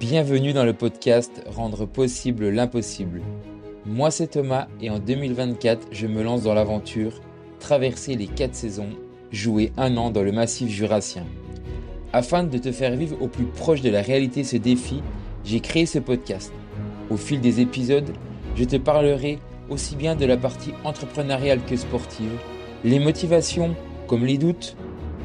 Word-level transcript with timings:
Bienvenue 0.00 0.52
dans 0.52 0.64
le 0.64 0.72
podcast 0.72 1.42
Rendre 1.46 1.86
possible 1.86 2.48
l'impossible. 2.48 3.22
Moi 3.86 4.10
c'est 4.10 4.28
Thomas 4.28 4.68
et 4.80 4.90
en 4.90 4.98
2024 4.98 5.88
je 5.92 6.06
me 6.06 6.22
lance 6.22 6.42
dans 6.42 6.54
l'aventure 6.54 7.20
traverser 7.60 8.16
les 8.16 8.26
4 8.26 8.54
saisons, 8.54 8.90
jouer 9.30 9.72
un 9.76 9.96
an 9.96 10.10
dans 10.10 10.22
le 10.22 10.32
massif 10.32 10.68
jurassien. 10.68 11.24
Afin 12.12 12.44
de 12.44 12.58
te 12.58 12.72
faire 12.72 12.96
vivre 12.96 13.16
au 13.20 13.28
plus 13.28 13.44
proche 13.44 13.80
de 13.80 13.90
la 13.90 14.02
réalité 14.02 14.44
ce 14.44 14.56
défi, 14.56 15.02
j'ai 15.44 15.60
créé 15.60 15.86
ce 15.86 15.98
podcast. 15.98 16.52
Au 17.10 17.16
fil 17.16 17.40
des 17.40 17.60
épisodes, 17.60 18.12
je 18.56 18.64
te 18.64 18.76
parlerai 18.76 19.38
aussi 19.70 19.96
bien 19.96 20.16
de 20.16 20.26
la 20.26 20.36
partie 20.36 20.74
entrepreneuriale 20.84 21.60
que 21.64 21.76
sportive, 21.76 22.38
les 22.84 22.98
motivations 22.98 23.74
comme 24.06 24.26
les 24.26 24.38
doutes, 24.38 24.76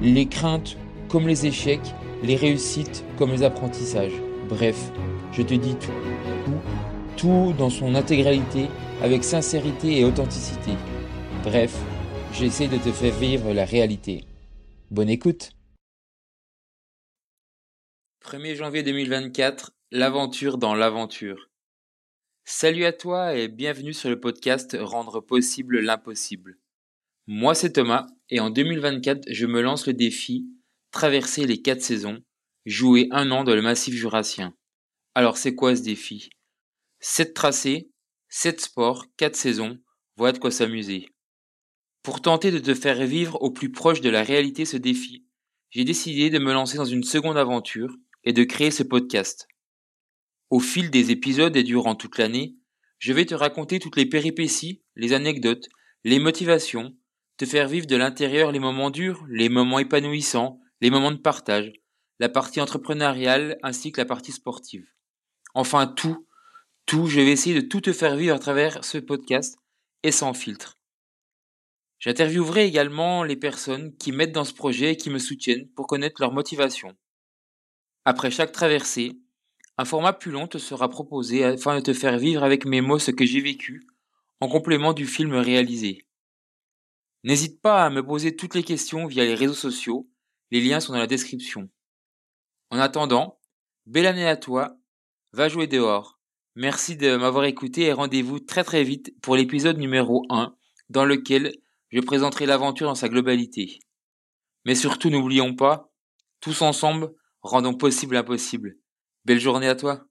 les 0.00 0.26
craintes 0.26 0.76
comme 1.08 1.28
les 1.28 1.46
échecs, 1.46 1.94
les 2.22 2.36
réussites 2.36 3.04
comme 3.18 3.32
les 3.32 3.42
apprentissages. 3.42 4.20
Bref, 4.48 4.76
je 5.32 5.42
te 5.42 5.54
dis 5.54 5.74
tout, 5.76 5.92
tout, 6.44 6.60
tout 7.16 7.54
dans 7.58 7.70
son 7.70 7.94
intégralité 7.94 8.68
avec 9.02 9.24
sincérité 9.24 9.98
et 9.98 10.04
authenticité. 10.04 10.72
Bref, 11.42 11.76
j'essaie 12.32 12.68
de 12.68 12.76
te 12.76 12.92
faire 12.92 13.14
vivre 13.14 13.52
la 13.52 13.64
réalité. 13.64 14.24
Bonne 14.90 15.10
écoute 15.10 15.50
1er 18.24 18.54
janvier 18.54 18.84
2024, 18.84 19.72
l'aventure 19.90 20.56
dans 20.56 20.74
l'aventure. 20.74 21.50
Salut 22.44 22.84
à 22.84 22.92
toi 22.92 23.34
et 23.34 23.48
bienvenue 23.48 23.92
sur 23.92 24.08
le 24.08 24.20
podcast 24.20 24.76
Rendre 24.80 25.20
possible 25.20 25.80
l'impossible. 25.80 26.58
Moi 27.26 27.54
c'est 27.54 27.72
Thomas 27.72 28.06
et 28.30 28.38
en 28.38 28.50
2024 28.50 29.24
je 29.28 29.46
me 29.46 29.60
lance 29.60 29.86
le 29.86 29.92
défi 29.92 30.46
Traverser 30.92 31.46
les 31.46 31.62
quatre 31.62 31.80
saisons, 31.80 32.22
jouer 32.66 33.08
un 33.12 33.30
an 33.30 33.44
dans 33.44 33.54
le 33.54 33.62
massif 33.62 33.94
jurassien. 33.94 34.54
Alors 35.14 35.38
c'est 35.38 35.54
quoi 35.54 35.74
ce 35.74 35.80
défi? 35.80 36.28
7 37.00 37.32
tracés, 37.32 37.90
7 38.28 38.60
sports, 38.60 39.06
4 39.16 39.34
saisons, 39.34 39.78
voilà 40.16 40.32
de 40.32 40.38
quoi 40.38 40.50
s'amuser. 40.50 41.06
Pour 42.02 42.20
tenter 42.20 42.50
de 42.50 42.58
te 42.58 42.74
faire 42.74 43.06
vivre 43.06 43.40
au 43.40 43.50
plus 43.50 43.72
proche 43.72 44.02
de 44.02 44.10
la 44.10 44.22
réalité 44.22 44.66
ce 44.66 44.76
défi, 44.76 45.24
j'ai 45.70 45.84
décidé 45.84 46.28
de 46.28 46.38
me 46.38 46.52
lancer 46.52 46.76
dans 46.76 46.84
une 46.84 47.04
seconde 47.04 47.38
aventure 47.38 47.96
et 48.24 48.34
de 48.34 48.44
créer 48.44 48.70
ce 48.70 48.82
podcast. 48.82 49.48
Au 50.50 50.60
fil 50.60 50.90
des 50.90 51.10
épisodes 51.10 51.56
et 51.56 51.62
durant 51.62 51.94
toute 51.94 52.18
l'année, 52.18 52.56
je 52.98 53.14
vais 53.14 53.24
te 53.24 53.34
raconter 53.34 53.78
toutes 53.78 53.96
les 53.96 54.06
péripéties, 54.06 54.82
les 54.94 55.14
anecdotes, 55.14 55.68
les 56.04 56.18
motivations, 56.18 56.94
te 57.38 57.46
faire 57.46 57.66
vivre 57.66 57.86
de 57.86 57.96
l'intérieur 57.96 58.52
les 58.52 58.58
moments 58.58 58.90
durs, 58.90 59.24
les 59.30 59.48
moments 59.48 59.78
épanouissants, 59.78 60.60
les 60.82 60.90
moments 60.90 61.12
de 61.12 61.16
partage, 61.16 61.72
la 62.18 62.28
partie 62.28 62.60
entrepreneuriale 62.60 63.56
ainsi 63.62 63.92
que 63.92 64.00
la 64.00 64.04
partie 64.04 64.32
sportive. 64.32 64.84
Enfin 65.54 65.86
tout, 65.86 66.26
tout, 66.86 67.06
je 67.06 67.20
vais 67.20 67.30
essayer 67.30 67.54
de 67.54 67.66
tout 67.66 67.80
te 67.80 67.92
faire 67.92 68.16
vivre 68.16 68.34
à 68.34 68.40
travers 68.40 68.84
ce 68.84 68.98
podcast 68.98 69.56
et 70.02 70.10
sans 70.10 70.34
filtre. 70.34 70.80
J'interviewerai 72.00 72.66
également 72.66 73.22
les 73.22 73.36
personnes 73.36 73.96
qui 73.96 74.10
m'aident 74.10 74.32
dans 74.32 74.44
ce 74.44 74.54
projet 74.54 74.94
et 74.94 74.96
qui 74.96 75.08
me 75.08 75.20
soutiennent 75.20 75.68
pour 75.68 75.86
connaître 75.86 76.20
leur 76.20 76.32
motivation. 76.32 76.96
Après 78.04 78.32
chaque 78.32 78.50
traversée, 78.50 79.20
un 79.78 79.84
format 79.84 80.12
plus 80.12 80.32
long 80.32 80.48
te 80.48 80.58
sera 80.58 80.88
proposé 80.88 81.44
afin 81.44 81.76
de 81.76 81.80
te 81.80 81.92
faire 81.92 82.18
vivre 82.18 82.42
avec 82.42 82.64
mes 82.64 82.80
mots 82.80 82.98
ce 82.98 83.12
que 83.12 83.24
j'ai 83.24 83.40
vécu, 83.40 83.86
en 84.40 84.48
complément 84.48 84.94
du 84.94 85.06
film 85.06 85.34
réalisé. 85.34 86.08
N'hésite 87.22 87.62
pas 87.62 87.84
à 87.84 87.90
me 87.90 88.04
poser 88.04 88.34
toutes 88.34 88.56
les 88.56 88.64
questions 88.64 89.06
via 89.06 89.24
les 89.24 89.36
réseaux 89.36 89.54
sociaux, 89.54 90.08
les 90.52 90.60
liens 90.60 90.80
sont 90.80 90.92
dans 90.92 90.98
la 90.98 91.06
description. 91.06 91.70
En 92.70 92.78
attendant, 92.78 93.40
belle 93.86 94.06
année 94.06 94.28
à 94.28 94.36
toi, 94.36 94.76
va 95.32 95.48
jouer 95.48 95.66
dehors. 95.66 96.20
Merci 96.56 96.94
de 96.94 97.16
m'avoir 97.16 97.46
écouté 97.46 97.84
et 97.84 97.92
rendez-vous 97.94 98.38
très 98.38 98.62
très 98.62 98.84
vite 98.84 99.18
pour 99.22 99.34
l'épisode 99.34 99.78
numéro 99.78 100.26
1 100.28 100.54
dans 100.90 101.06
lequel 101.06 101.56
je 101.88 102.00
présenterai 102.00 102.44
l'aventure 102.44 102.86
dans 102.86 102.94
sa 102.94 103.08
globalité. 103.08 103.78
Mais 104.66 104.74
surtout 104.74 105.08
n'oublions 105.08 105.54
pas, 105.54 105.90
tous 106.40 106.60
ensemble, 106.60 107.14
rendons 107.40 107.74
possible 107.74 108.14
l'impossible. 108.14 108.76
Belle 109.24 109.40
journée 109.40 109.68
à 109.68 109.74
toi. 109.74 110.04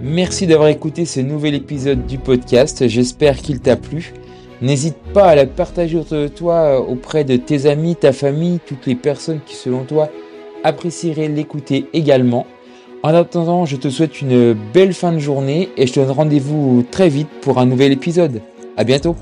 Merci 0.00 0.46
d'avoir 0.46 0.68
écouté 0.68 1.06
ce 1.06 1.18
nouvel 1.18 1.54
épisode 1.54 2.06
du 2.06 2.18
podcast. 2.18 2.86
J'espère 2.86 3.38
qu'il 3.38 3.60
t'a 3.60 3.76
plu. 3.76 4.14
N'hésite 4.62 4.96
pas 5.12 5.26
à 5.26 5.34
la 5.34 5.46
partager 5.46 5.98
autour 5.98 6.18
de 6.18 6.28
toi 6.28 6.54
euh, 6.54 6.78
auprès 6.78 7.24
de 7.24 7.36
tes 7.36 7.66
amis, 7.66 7.94
ta 7.96 8.12
famille, 8.12 8.58
toutes 8.64 8.86
les 8.86 8.94
personnes 8.94 9.40
qui 9.44 9.54
selon 9.54 9.84
toi 9.84 10.08
apprécieraient 10.64 11.28
l'écouter 11.28 11.86
également. 11.92 12.46
En 13.02 13.14
attendant, 13.14 13.66
je 13.66 13.76
te 13.76 13.88
souhaite 13.88 14.20
une 14.20 14.54
belle 14.72 14.94
fin 14.94 15.12
de 15.12 15.18
journée 15.18 15.68
et 15.76 15.86
je 15.86 15.92
te 15.92 16.00
donne 16.00 16.10
rendez-vous 16.10 16.84
très 16.90 17.08
vite 17.08 17.28
pour 17.42 17.58
un 17.58 17.66
nouvel 17.66 17.92
épisode. 17.92 18.40
À 18.76 18.84
bientôt! 18.84 19.16